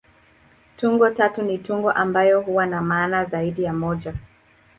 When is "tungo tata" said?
0.77-1.41